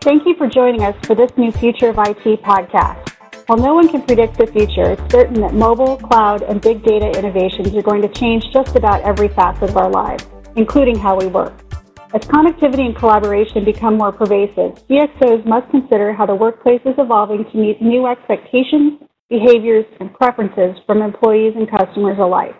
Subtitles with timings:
[0.00, 3.10] Thank you for joining us for this new Future of IT podcast.
[3.46, 7.18] While no one can predict the future, it's certain that mobile, cloud, and big data
[7.18, 10.24] innovations are going to change just about every facet of our lives,
[10.54, 11.52] including how we work.
[12.14, 17.44] As connectivity and collaboration become more pervasive, CXOs must consider how the workplace is evolving
[17.50, 22.54] to meet new expectations, behaviors, and preferences from employees and customers alike.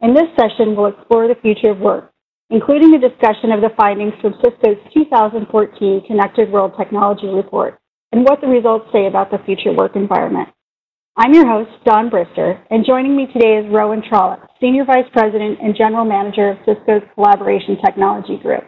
[0.00, 2.12] In this session, we'll explore the future of work,
[2.50, 7.78] including a discussion of the findings from Cisco's 2014 Connected World Technology Report
[8.12, 10.48] and what the results say about the future work environment.
[11.16, 15.58] I'm your host, Don Brister, and joining me today is Rowan Trollope, Senior Vice President
[15.60, 18.64] and General Manager of Cisco's Collaboration Technology Group.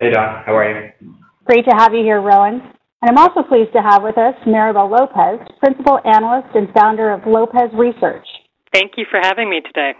[0.00, 0.42] Hey, Don.
[0.46, 1.14] How are you?
[1.44, 2.62] Great to have you here, Rowan.
[3.02, 7.26] And I'm also pleased to have with us Maribel Lopez, Principal Analyst and founder of
[7.26, 8.26] Lopez Research.
[8.72, 9.92] Thank you for having me today.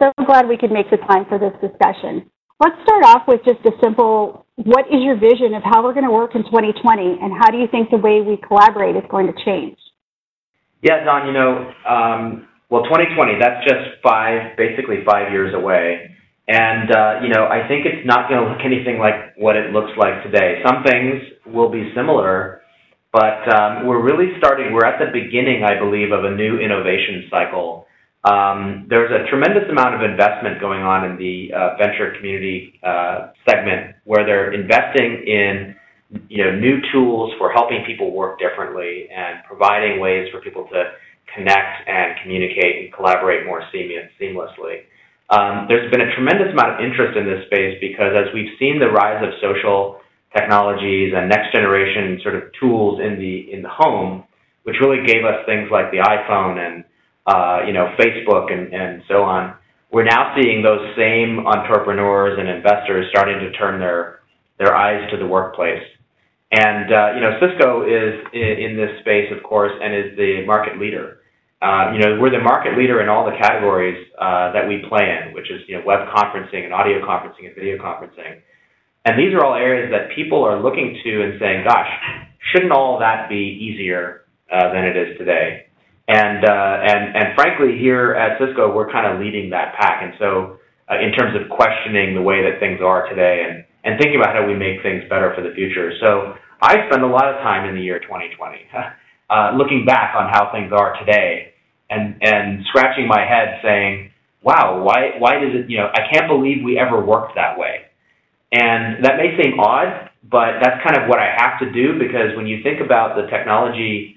[0.00, 2.28] So glad we could make the time for this discussion.
[2.60, 6.08] Let's start off with just a simple what is your vision of how we're going
[6.08, 9.26] to work in 2020 and how do you think the way we collaborate is going
[9.26, 9.76] to change?
[10.82, 16.10] Yeah, Don, you know, um, well, 2020, that's just five, basically five years away.
[16.48, 19.72] And, uh, you know, I think it's not going to look anything like what it
[19.72, 20.62] looks like today.
[20.64, 22.62] Some things will be similar,
[23.12, 27.28] but um, we're really starting, we're at the beginning, I believe, of a new innovation
[27.30, 27.86] cycle
[28.26, 33.30] um, there's a tremendous amount of investment going on in the uh, venture community uh,
[33.48, 35.76] segment where they're investing in
[36.28, 40.90] you know new tools for helping people work differently and providing ways for people to
[41.34, 44.82] connect and communicate and collaborate more seam- seamlessly.
[45.30, 48.78] Um, there's been a tremendous amount of interest in this space because as we've seen
[48.78, 50.00] the rise of social
[50.34, 54.24] technologies and next generation sort of tools in the in the home,
[54.64, 56.84] which really gave us things like the iPhone and
[57.26, 59.54] uh, you know, Facebook and, and so on,
[59.90, 64.20] we're now seeing those same entrepreneurs and investors starting to turn their
[64.58, 65.82] their eyes to the workplace.
[66.52, 70.78] And uh, you know, Cisco is in this space, of course, and is the market
[70.78, 71.18] leader.
[71.60, 75.08] Uh, you know, we're the market leader in all the categories uh, that we play
[75.10, 78.40] in, which is you know, web conferencing and audio conferencing and video conferencing.
[79.04, 81.88] And these are all areas that people are looking to and saying, "Gosh,
[82.52, 85.65] shouldn't all that be easier uh, than it is today?"
[86.08, 90.02] And uh, and and frankly, here at Cisco, we're kind of leading that pack.
[90.02, 90.58] And so,
[90.88, 94.34] uh, in terms of questioning the way that things are today, and and thinking about
[94.34, 95.90] how we make things better for the future.
[95.98, 98.38] So, I spend a lot of time in the year 2020,
[99.30, 101.54] uh, looking back on how things are today,
[101.90, 104.12] and and scratching my head, saying,
[104.42, 105.68] "Wow, why why does it?
[105.68, 107.90] You know, I can't believe we ever worked that way."
[108.52, 112.36] And that may seem odd, but that's kind of what I have to do because
[112.36, 114.15] when you think about the technology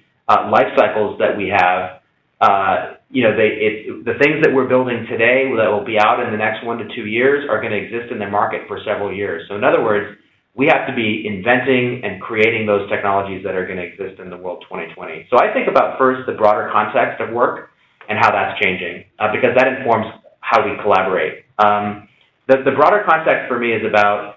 [0.51, 2.01] life cycles that we have,
[2.41, 6.37] uh, you know, the things that we're building today that will be out in the
[6.37, 9.43] next one to two years are going to exist in the market for several years.
[9.49, 10.17] So in other words,
[10.55, 14.29] we have to be inventing and creating those technologies that are going to exist in
[14.29, 15.27] the world 2020.
[15.29, 17.69] So I think about first the broader context of work
[18.07, 20.07] and how that's changing, uh, because that informs
[20.41, 21.45] how we collaborate.
[21.57, 22.09] Um,
[22.47, 24.35] the, the broader context for me is about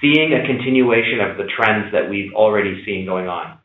[0.00, 3.58] seeing a continuation of the trends that we've already seen going on.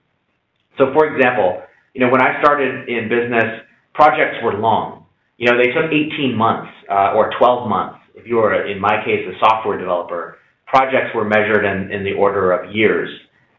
[0.77, 1.61] So, for example,
[1.99, 3.59] you know, when I started in business,
[3.93, 5.03] projects were long.
[5.35, 7.99] You know, they took 18 months uh, or 12 months.
[8.15, 12.13] If you were, in my case, a software developer, projects were measured in, in the
[12.13, 13.09] order of years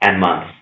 [0.00, 0.54] and months.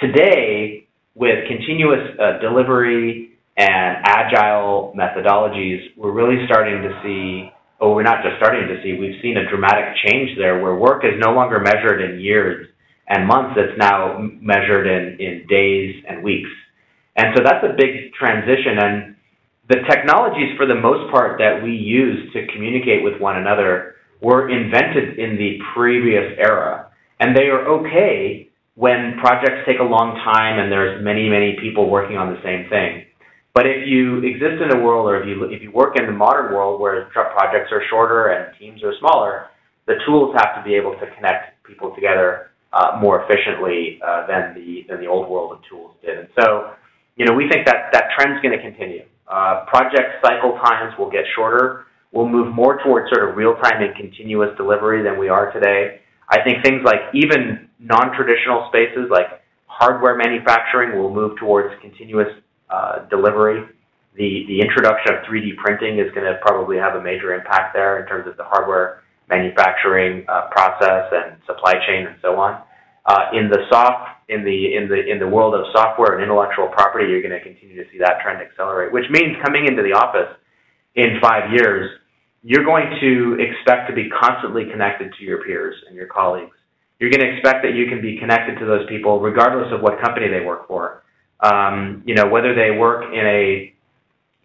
[0.00, 8.02] Today, with continuous uh, delivery and agile methodologies, we're really starting to see, or we're
[8.02, 11.32] not just starting to see, we've seen a dramatic change there where work is no
[11.32, 12.66] longer measured in years
[13.08, 16.48] and months, it's now measured in, in days and weeks.
[17.16, 18.78] And so that's a big transition.
[18.78, 19.16] And
[19.68, 24.48] the technologies, for the most part, that we use to communicate with one another were
[24.48, 26.90] invented in the previous era.
[27.20, 31.88] And they are okay when projects take a long time and there's many, many people
[31.88, 33.06] working on the same thing.
[33.54, 36.12] But if you exist in a world, or if you if you work in the
[36.12, 39.46] modern world where projects are shorter and teams are smaller,
[39.86, 44.52] the tools have to be able to connect people together uh, more efficiently uh, than
[44.54, 46.18] the than the old world of tools did.
[46.18, 46.72] And so
[47.16, 49.04] you know, we think that that trend's going to continue.
[49.26, 51.86] Uh, project cycle times will get shorter.
[52.12, 56.00] We'll move more towards sort of real-time and continuous delivery than we are today.
[56.28, 62.28] I think things like even non-traditional spaces like hardware manufacturing will move towards continuous
[62.70, 63.64] uh, delivery.
[64.14, 68.00] The, the introduction of 3D printing is going to probably have a major impact there
[68.00, 72.62] in terms of the hardware manufacturing uh, process and supply chain and so on.
[73.06, 76.66] Uh, in the soft in the in the in the world of software and intellectual
[76.68, 78.92] property, you're going to continue to see that trend accelerate.
[78.92, 80.34] Which means coming into the office
[80.96, 81.88] in five years,
[82.42, 86.56] you're going to expect to be constantly connected to your peers and your colleagues.
[86.98, 90.00] you're going to expect that you can be connected to those people regardless of what
[90.00, 91.04] company they work for.
[91.40, 93.74] Um, you know, whether they work in a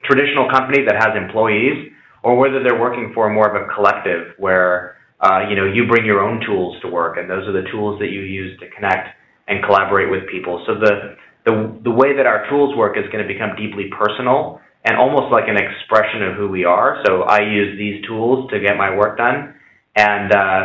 [0.03, 1.91] traditional company that has employees
[2.23, 6.05] or whether they're working for more of a collective where uh, you know you bring
[6.05, 9.09] your own tools to work and those are the tools that you use to connect
[9.47, 10.63] and collaborate with people.
[10.65, 11.15] So the
[11.45, 15.31] the the way that our tools work is going to become deeply personal and almost
[15.31, 17.03] like an expression of who we are.
[17.05, 19.53] So I use these tools to get my work done,
[19.95, 20.63] and uh,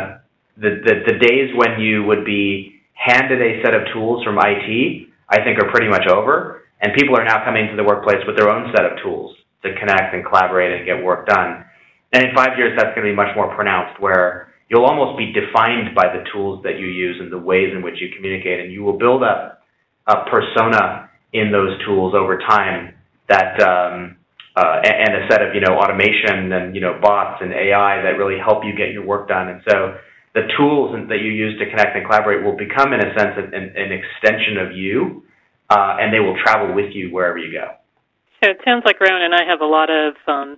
[0.57, 5.07] the, the the days when you would be handed a set of tools from IT,
[5.29, 6.63] I think are pretty much over.
[6.79, 9.73] And people are now coming to the workplace with their own set of tools to
[9.79, 11.65] connect and collaborate and get work done.
[12.13, 15.31] And in five years, that's going to be much more pronounced, where you'll almost be
[15.31, 18.71] defined by the tools that you use and the ways in which you communicate, and
[18.71, 19.63] you will build up
[20.07, 22.93] a persona in those tools over time
[23.29, 24.15] that um,
[24.55, 28.17] uh, and a set of you know automation and you know bots and AI that
[28.17, 29.49] really help you get your work done.
[29.49, 29.97] And so
[30.33, 33.53] the tools that you use to connect and collaborate will become, in a sense, an,
[33.53, 35.23] an extension of you,
[35.69, 37.73] uh, and they will travel with you wherever you go.
[38.43, 40.57] So it sounds like Rowan and I have a lot of um,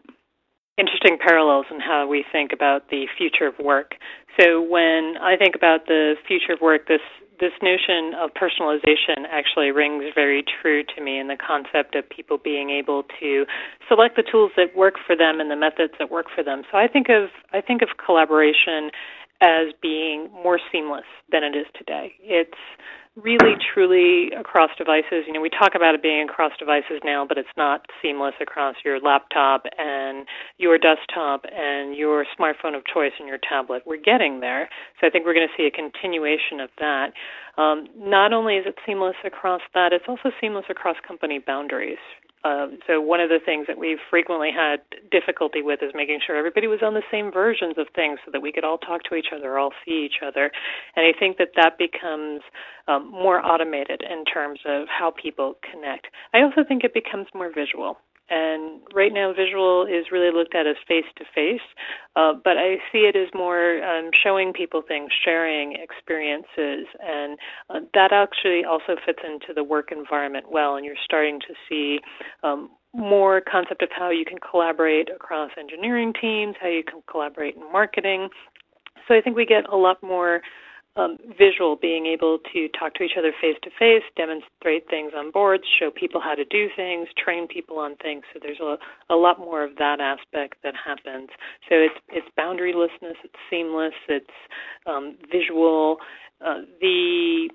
[0.80, 3.96] interesting parallels in how we think about the future of work.
[4.40, 7.02] So when I think about the future of work, this
[7.40, 12.38] this notion of personalization actually rings very true to me in the concept of people
[12.38, 13.46] being able to
[13.88, 16.64] select the tools that work for them and the methods that work for them.
[16.70, 18.92] So I think of I think of collaboration
[19.41, 22.13] as being more seamless than it is today.
[22.21, 22.57] It's
[23.15, 25.25] really truly across devices.
[25.27, 28.75] You know, we talk about it being across devices now, but it's not seamless across
[28.86, 30.25] your laptop and
[30.57, 33.83] your desktop and your smartphone of choice and your tablet.
[33.86, 34.69] We're getting there.
[35.00, 37.12] So I think we're going to see a continuation of that.
[37.57, 41.97] Um, not only is it seamless across that, it's also seamless across company boundaries.
[42.44, 44.80] Um, so one of the things that we've frequently had
[45.12, 48.41] difficulty with is making sure everybody was on the same versions of things so that
[48.41, 50.51] we could all talk to each other, all see each other.
[50.95, 52.41] And I think that that becomes
[52.88, 56.07] um, more automated in terms of how people connect.
[56.33, 57.97] I also think it becomes more visual.
[58.30, 61.66] And right now, visual is really looked at as face to face,
[62.16, 67.38] but I see it as more um, showing people things, sharing experiences, and
[67.70, 70.76] uh, that actually also fits into the work environment well.
[70.76, 72.00] And you're starting to see
[72.44, 77.56] um, more concept of how you can collaborate across engineering teams, how you can collaborate
[77.56, 78.30] in marketing.
[79.08, 80.42] So I think we get a lot more
[80.95, 85.31] um, visual, being able to talk to each other face to face, demonstrate things on
[85.31, 88.24] boards, show people how to do things, train people on things.
[88.33, 88.77] So there's a,
[89.13, 91.30] a lot more of that aspect that happens.
[91.69, 94.27] So it's it's boundarylessness, it's seamless, it's
[94.86, 95.97] um, visual.
[96.41, 97.50] Uh, the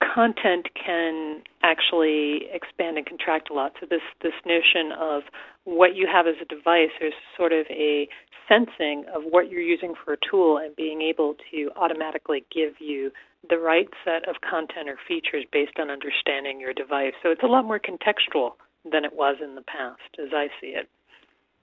[0.00, 3.72] content can actually expand and contract a lot.
[3.80, 5.22] So this this notion of
[5.64, 8.08] what you have as a device, there's sort of a
[8.48, 13.10] sensing of what you're using for a tool and being able to automatically give you
[13.48, 17.12] the right set of content or features based on understanding your device.
[17.22, 18.52] So it's a lot more contextual
[18.90, 20.88] than it was in the past, as I see it.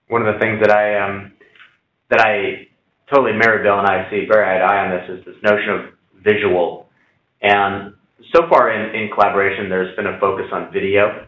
[0.08, 1.34] One of the things that I um,
[2.10, 2.68] that I
[3.14, 6.24] totally Maribel and I see very eye to eye on this is this notion of
[6.24, 6.88] visual.
[7.42, 7.94] And
[8.34, 11.28] so far in, in collaboration, there's been a focus on video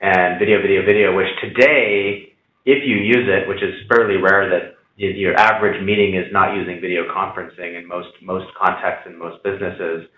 [0.00, 2.32] and video, video, video, which today,
[2.64, 6.80] if you use it, which is fairly rare that your average meeting is not using
[6.80, 10.08] video conferencing in most most contexts in most businesses.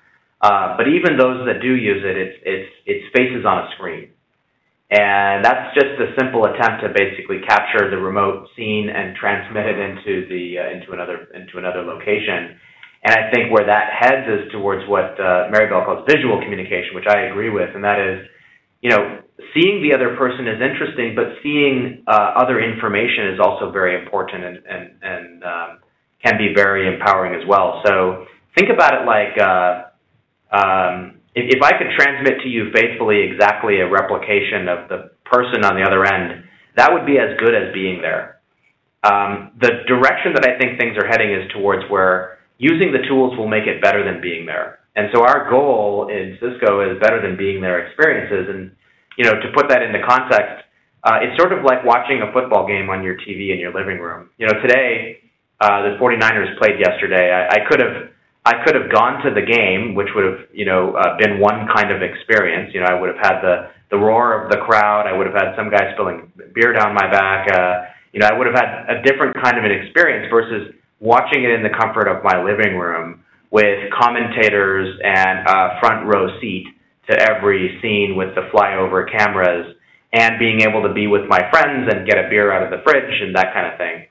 [0.40, 4.08] Uh, but even those that do use it, it's it's it's faces on a screen,
[4.90, 9.78] and that's just a simple attempt to basically capture the remote scene and transmit it
[9.78, 12.58] into the uh, into another into another location.
[13.04, 17.06] And I think where that heads is towards what uh, Maribel calls visual communication, which
[17.06, 18.26] I agree with, and that is,
[18.82, 19.22] you know,
[19.54, 24.44] seeing the other person is interesting, but seeing uh, other information is also very important
[24.44, 25.78] and and, and um,
[26.24, 27.80] can be very empowering as well.
[27.86, 28.26] So
[28.56, 29.72] think about it like uh,
[30.50, 35.64] um, if, if I could transmit to you faithfully exactly a replication of the person
[35.64, 36.44] on the other end,
[36.76, 38.40] that would be as good as being there.
[39.04, 43.38] Um, the direction that I think things are heading is towards where using the tools
[43.38, 44.80] will make it better than being there.
[44.94, 48.50] And so our goal in Cisco is better than being there experiences.
[48.50, 48.74] And
[49.16, 50.66] you know, to put that into context,
[51.04, 53.98] uh, it's sort of like watching a football game on your TV in your living
[53.98, 54.30] room.
[54.38, 55.22] You know, today
[55.60, 57.30] uh, the 49ers played yesterday.
[57.30, 58.10] I, I could have
[58.46, 61.66] I could have gone to the game, which would have you know uh, been one
[61.74, 62.74] kind of experience.
[62.74, 65.06] You know, I would have had the the roar of the crowd.
[65.06, 67.46] I would have had some guy spilling beer down my back.
[67.50, 71.44] Uh, you know, I would have had a different kind of an experience versus watching
[71.44, 76.66] it in the comfort of my living room with commentators and a front row seat
[77.08, 79.74] to every scene with the flyover cameras
[80.12, 82.82] and being able to be with my friends and get a beer out of the
[82.84, 84.06] fridge and that kind of thing.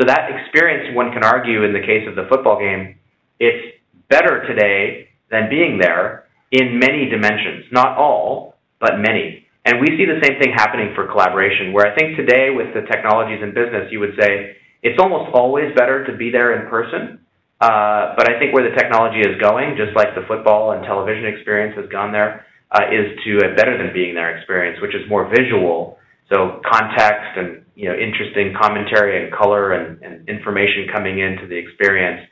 [0.00, 2.96] So that experience, one can argue, in the case of the football game,
[3.38, 3.76] it's
[4.08, 7.66] better today than being there in many dimensions.
[7.70, 9.46] Not all, but many.
[9.66, 12.82] And we see the same thing happening for collaboration, where I think today with the
[12.90, 17.20] technologies in business, you would say it's almost always better to be there in person.
[17.60, 21.26] Uh, but I think where the technology is going, just like the football and television
[21.26, 25.02] experience has gone there, uh, is to a better than being there experience, which is
[25.08, 25.98] more visual.
[26.32, 31.56] So context and you know interesting commentary and color and, and information coming into the
[31.56, 32.22] experience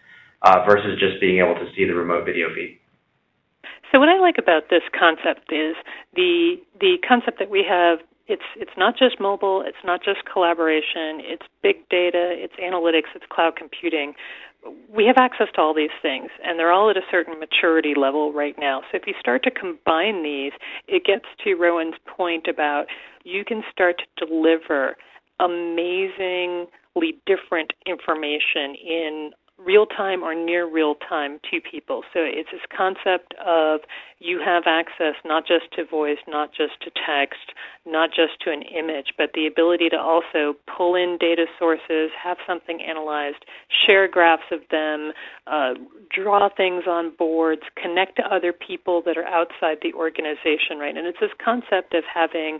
[0.43, 2.79] uh, versus just being able to see the remote video feed.
[3.93, 5.75] So what I like about this concept is
[6.15, 11.21] the the concept that we have it's it's not just mobile, it's not just collaboration,
[11.25, 14.15] it's big data, it's analytics, it's cloud computing.
[14.93, 18.33] We have access to all these things, and they're all at a certain maturity level
[18.33, 18.83] right now.
[18.91, 20.53] So if you start to combine these,
[20.89, 22.87] it gets to Rowan's point about
[23.25, 24.97] you can start to deliver
[25.41, 29.31] amazingly different information in
[29.65, 32.03] real time or near real time to people.
[32.15, 33.81] So it's this concept of
[34.21, 37.55] you have access not just to voice, not just to text,
[37.87, 42.37] not just to an image, but the ability to also pull in data sources, have
[42.47, 43.45] something analyzed,
[43.87, 45.13] share graphs of them,
[45.47, 45.75] uh,
[46.15, 50.97] draw things on boards, connect to other people that are outside the organization, right?
[50.97, 52.59] And it's this concept of having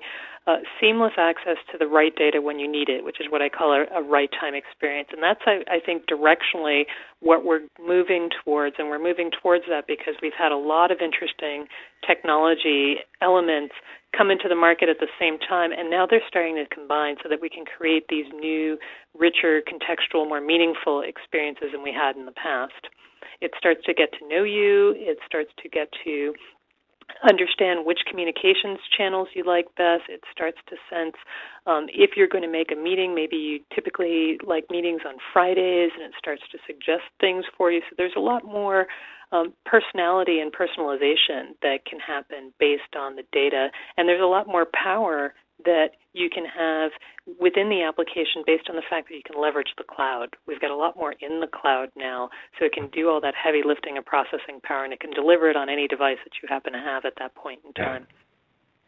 [0.49, 3.51] uh, seamless access to the right data when you need it, which is what I
[3.51, 5.11] call a, a right time experience.
[5.13, 6.85] And that's, I, I think, directionally
[7.21, 8.77] what we're moving towards.
[8.79, 11.67] And we're moving towards that because we've had a lot of interesting
[12.07, 13.75] technology elements
[14.17, 17.29] come into the market at the same time, and now they're starting to combine so
[17.29, 18.79] that we can create these new,
[19.13, 22.89] richer, contextual, more meaningful experiences than we had in the past.
[23.43, 26.33] It starts to get to know you, it starts to get to
[27.29, 30.03] understand which communications channels you like best.
[30.09, 31.17] It starts to sense
[31.67, 35.91] um, if you're going to make a meeting, maybe you typically like meetings on Fridays,
[35.95, 37.81] and it starts to suggest things for you.
[37.89, 38.87] So there's a lot more
[39.33, 44.47] um, personality and personalization that can happen based on the data, and there's a lot
[44.47, 45.35] more power
[45.65, 46.91] that you can have
[47.41, 50.35] within the application based on the fact that you can leverage the cloud.
[50.47, 53.35] We've got a lot more in the cloud now, so it can do all that
[53.35, 56.49] heavy lifting of processing power, and it can deliver it on any device that you
[56.49, 58.07] happen to have at that point in time.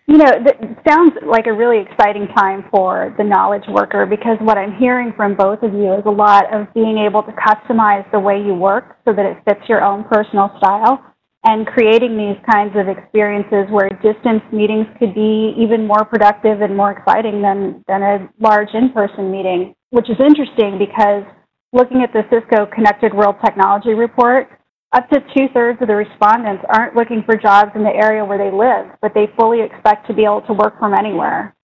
[0.07, 0.59] You know, it
[0.89, 5.37] sounds like a really exciting time for the knowledge worker because what I'm hearing from
[5.37, 8.97] both of you is a lot of being able to customize the way you work
[9.05, 11.10] so that it fits your own personal style
[11.45, 16.77] and creating these kinds of experiences where distance meetings could be even more productive and
[16.77, 21.25] more exciting than, than a large in-person meeting, which is interesting because
[21.73, 24.49] looking at the Cisco Connected World Technology Report,
[24.93, 28.51] up to two-thirds of the respondents aren't looking for jobs in the area where they
[28.51, 31.55] live, but they fully expect to be able to work from anywhere.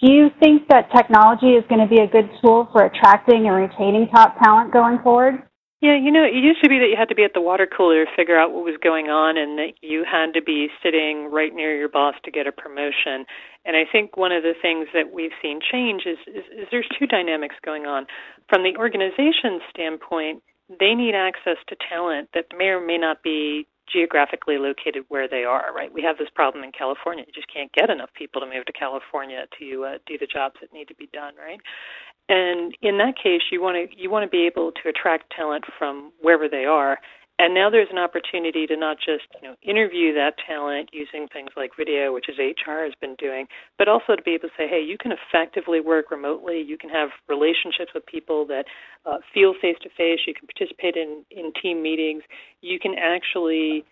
[0.00, 3.56] Do you think that technology is going to be a good tool for attracting and
[3.56, 5.42] retaining top talent going forward?
[5.86, 7.62] Yeah, you know, it used to be that you had to be at the water
[7.64, 11.30] cooler to figure out what was going on and that you had to be sitting
[11.30, 13.22] right near your boss to get a promotion.
[13.64, 16.88] And I think one of the things that we've seen change is, is, is there's
[16.98, 18.06] two dynamics going on.
[18.48, 23.68] From the organization standpoint, they need access to talent that may or may not be
[23.86, 25.92] geographically located where they are, right?
[25.94, 27.22] We have this problem in California.
[27.26, 30.56] You just can't get enough people to move to California to uh, do the jobs
[30.60, 31.60] that need to be done, right?
[32.28, 35.64] And in that case, you want to you want to be able to attract talent
[35.78, 36.98] from wherever they are.
[37.38, 41.50] And now there's an opportunity to not just you know interview that talent using things
[41.56, 43.46] like video, which is HR has been doing,
[43.78, 46.60] but also to be able to say, hey, you can effectively work remotely.
[46.60, 48.64] You can have relationships with people that
[49.04, 50.20] uh, feel face to face.
[50.26, 52.22] You can participate in in team meetings.
[52.60, 53.84] You can actually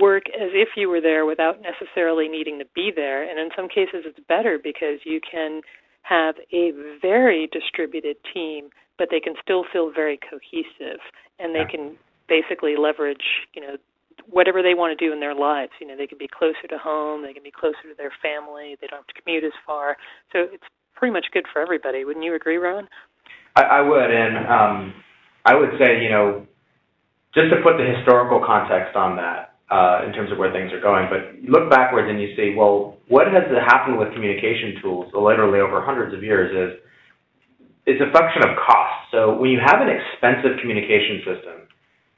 [0.00, 3.28] work as if you were there without necessarily needing to be there.
[3.28, 5.60] And in some cases, it's better because you can
[6.02, 11.00] have a very distributed team, but they can still feel very cohesive,
[11.38, 11.96] and they can
[12.28, 13.76] basically leverage, you know,
[14.28, 15.72] whatever they want to do in their lives.
[15.80, 18.76] You know, they can be closer to home, they can be closer to their family,
[18.80, 19.96] they don't have to commute as far.
[20.32, 22.04] So it's pretty much good for everybody.
[22.04, 22.88] Wouldn't you agree, Ron?
[23.56, 24.94] I, I would, and um,
[25.44, 26.46] I would say, you know,
[27.34, 30.80] just to put the historical context on that, uh, in terms of where things are
[30.80, 31.08] going.
[31.08, 35.60] But you look backwards and you see, well, what has happened with communication tools literally
[35.60, 36.80] over hundreds of years is
[37.86, 39.10] it's a function of cost.
[39.10, 41.56] So when you have an expensive communication system,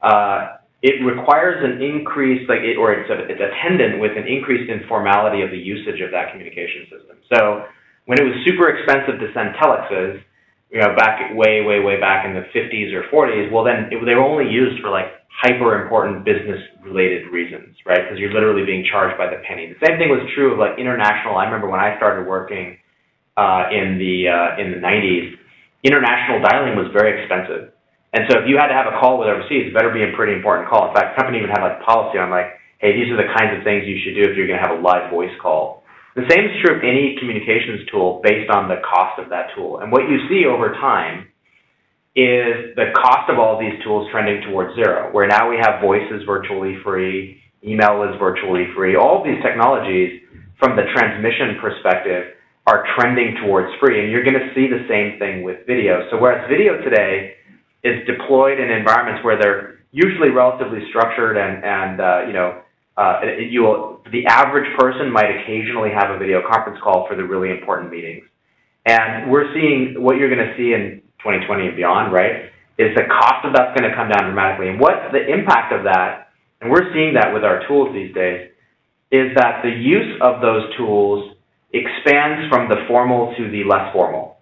[0.02, 4.68] uh, it requires an increase, like it, or it's, a, it's attendant with an increased
[4.68, 7.16] informality of the usage of that communication system.
[7.32, 7.64] So
[8.04, 10.20] when it was super expensive to send telexes,
[10.68, 13.96] you know, back way, way, way back in the 50s or 40s, well, then it,
[14.04, 18.06] they were only used for like hyper important business related reasons, right?
[18.06, 19.74] Because you're literally being charged by the penny.
[19.74, 21.36] The same thing was true of like international.
[21.36, 22.78] I remember when I started working
[23.36, 25.34] uh, in the uh, in the 90s,
[25.82, 27.74] international dialing was very expensive,
[28.14, 30.14] And so if you had to have a call with overseas, it better be a
[30.14, 30.88] pretty important call.
[30.88, 33.58] In fact, the company even had like policy on like, hey, these are the kinds
[33.58, 35.82] of things you should do if you're going to have a live voice call.
[36.14, 39.82] The same is true of any communications tool based on the cost of that tool.
[39.82, 41.26] And what you see over time
[42.14, 46.06] is the cost of all these tools trending towards zero, where now we have voice
[46.12, 48.94] is virtually free, email is virtually free.
[48.94, 50.22] All these technologies,
[50.58, 52.34] from the transmission perspective,
[52.66, 54.00] are trending towards free.
[54.00, 56.06] And you're going to see the same thing with video.
[56.10, 57.34] So whereas video today
[57.82, 62.62] is deployed in environments where they're usually relatively structured and, and uh, you know,
[62.96, 63.20] uh,
[64.12, 68.22] the average person might occasionally have a video conference call for the really important meetings.
[68.86, 73.08] And we're seeing what you're going to see in 2020 and beyond, right, is the
[73.08, 74.68] cost of that's going to come down dramatically.
[74.68, 76.28] And what the impact of that,
[76.60, 78.52] and we're seeing that with our tools these days,
[79.10, 81.34] is that the use of those tools
[81.72, 84.36] expands from the formal to the less formal.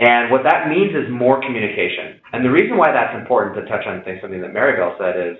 [0.00, 2.20] And what that means is more communication.
[2.32, 5.36] And the reason why that's important to touch on something that Maribel said is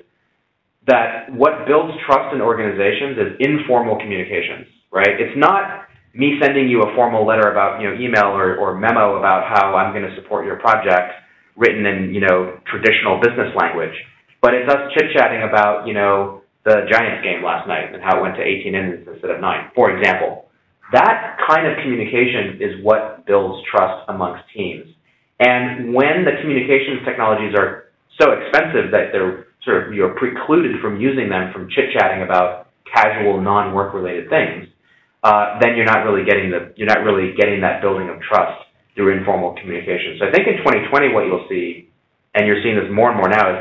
[0.86, 5.16] that what builds trust in organizations is informal communications, right?
[5.18, 9.18] It's not me sending you a formal letter about, you know, email or, or memo
[9.18, 11.12] about how I'm going to support your project
[11.56, 13.94] written in, you know, traditional business language.
[14.40, 18.22] But it's us chit-chatting about, you know, the Giants game last night and how it
[18.22, 20.46] went to 18 innings instead of nine, for example.
[20.92, 24.86] That kind of communication is what builds trust amongst teams.
[25.40, 27.90] And when the communications technologies are
[28.20, 32.68] so expensive that they're sort of you're precluded from using them from chit chatting about
[32.86, 34.68] casual non-work related things,
[35.24, 38.60] uh, then you're not really getting the you're not really getting that building of trust
[38.94, 40.20] through informal communication.
[40.20, 41.88] So I think in 2020, what you'll see,
[42.36, 43.58] and you're seeing this more and more now, is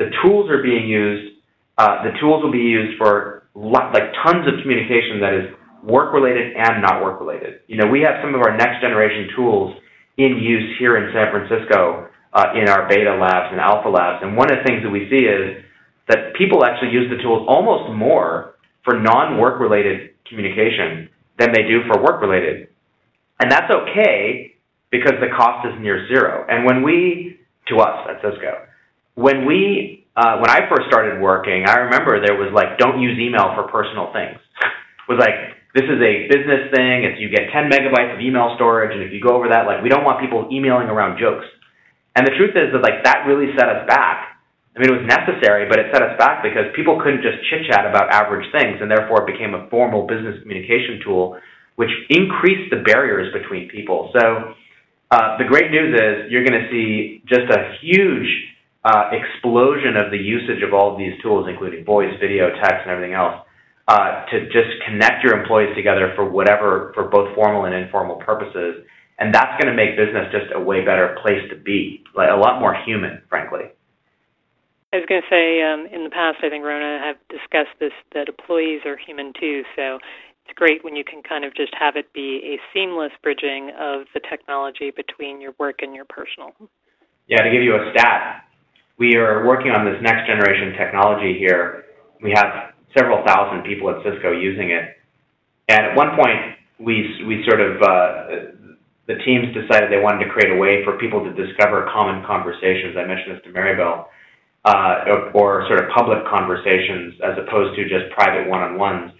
[0.00, 1.36] the tools are being used.
[1.76, 5.46] Uh, the tools will be used for like tons of communication that is
[5.84, 7.60] work related and not work related.
[7.68, 9.76] You know, we have some of our next generation tools
[10.16, 14.24] in use here in San Francisco uh, in our beta labs and alpha labs.
[14.24, 15.60] And one of the things that we see is
[16.08, 18.51] that people actually use the tools almost more
[18.84, 22.68] for non-work related communication than they do for work related.
[23.40, 24.54] And that's okay
[24.90, 26.46] because the cost is near zero.
[26.48, 28.66] And when we, to us at Cisco,
[29.14, 33.18] when we, uh, when I first started working, I remember there was like, don't use
[33.18, 34.38] email for personal things.
[34.62, 37.08] it was like, this is a business thing.
[37.08, 39.82] It's you get 10 megabytes of email storage, and if you go over that, like
[39.82, 41.48] we don't want people emailing around jokes.
[42.14, 44.31] And the truth is that like that really set us back.
[44.74, 47.68] I mean, it was necessary, but it set us back because people couldn't just chit
[47.68, 51.36] chat about average things, and therefore it became a formal business communication tool,
[51.76, 54.10] which increased the barriers between people.
[54.16, 54.54] So
[55.10, 58.28] uh, the great news is you're going to see just a huge
[58.84, 62.90] uh, explosion of the usage of all of these tools, including voice, video, text, and
[62.90, 63.44] everything else,
[63.88, 68.84] uh, to just connect your employees together for whatever, for both formal and informal purposes
[69.22, 72.36] and that's going to make business just a way better place to be, like a
[72.36, 73.70] lot more human, frankly.
[74.92, 77.96] I was going to say, um, in the past, I think Rona have discussed this
[78.12, 79.64] that employees are human too.
[79.74, 79.96] So
[80.44, 84.04] it's great when you can kind of just have it be a seamless bridging of
[84.12, 86.52] the technology between your work and your personal.
[87.26, 88.44] Yeah, to give you a stat,
[88.98, 91.84] we are working on this next generation technology here.
[92.20, 95.00] We have several thousand people at Cisco using it,
[95.72, 98.68] and at one point we we sort of uh,
[99.08, 102.92] the teams decided they wanted to create a way for people to discover common conversations.
[103.00, 104.12] I mentioned this to Maribel,
[104.64, 109.12] uh, or, or sort of public conversations as opposed to just private one-on-ones.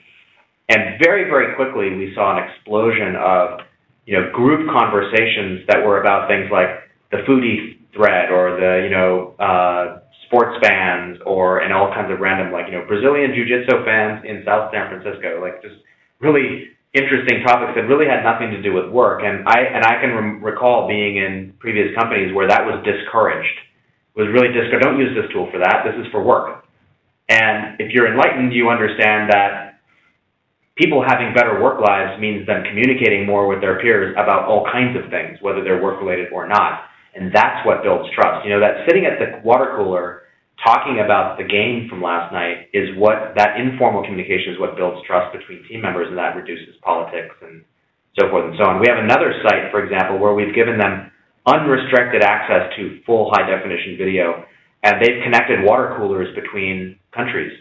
[0.68, 3.60] And very, very quickly, we saw an explosion of
[4.06, 8.90] you know group conversations that were about things like the foodie thread or the you
[8.90, 13.84] know uh, sports fans or and all kinds of random like you know Brazilian jiu-jitsu
[13.84, 15.76] fans in South San Francisco, like just
[16.20, 19.22] really interesting topics that really had nothing to do with work.
[19.24, 23.58] And I and I can re- recall being in previous companies where that was discouraged.
[24.14, 24.84] Was really discouraged.
[24.84, 25.88] Don't use this tool for that.
[25.88, 26.68] This is for work.
[27.28, 29.80] And if you're enlightened, you understand that
[30.76, 34.96] people having better work lives means them communicating more with their peers about all kinds
[34.96, 36.92] of things, whether they're work related or not.
[37.14, 38.44] And that's what builds trust.
[38.44, 40.22] You know, that sitting at the water cooler
[40.64, 45.04] talking about the game from last night is what that informal communication is what builds
[45.06, 47.64] trust between team members and that reduces politics and
[48.18, 48.80] so forth and so on.
[48.80, 51.11] We have another site, for example, where we've given them
[51.46, 54.44] unrestricted access to full high definition video
[54.82, 57.52] and they've connected water coolers between countries.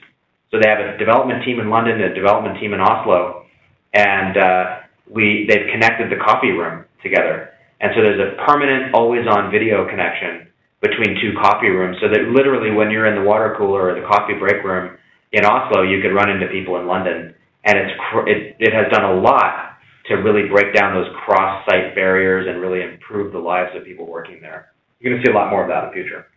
[0.50, 3.46] So they have a development team in London, a development team in Oslo,
[3.94, 4.64] and uh,
[5.10, 7.50] we they've connected the coffee room together.
[7.80, 10.48] And so there's a permanent, always on video connection
[10.82, 14.06] between two coffee rooms so that literally when you're in the water cooler or the
[14.06, 14.98] coffee break room
[15.32, 17.34] in Oslo, you could run into people in London.
[17.64, 17.94] And it's,
[18.28, 19.71] it, it has done a lot
[20.08, 24.40] to really break down those cross-site barriers and really improve the lives of people working
[24.42, 24.72] there.
[25.00, 26.28] You're going to see a lot more of that in the future.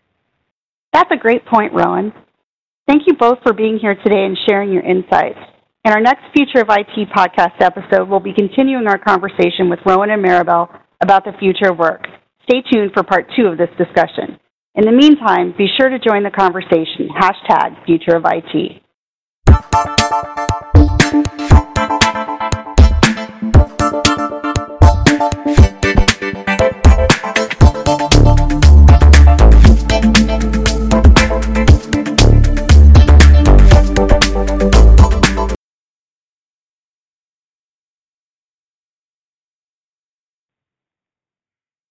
[0.92, 2.12] That's a great point, Rowan.
[2.86, 5.38] Thank you both for being here today and sharing your insights.
[5.84, 10.10] In our next Future of IT podcast episode, we'll be continuing our conversation with Rowan
[10.10, 10.68] and Maribel
[11.02, 12.06] about the future of work.
[12.44, 14.38] Stay tuned for part two of this discussion.
[14.74, 18.82] In the meantime, be sure to join the conversation, hashtag Future of IT.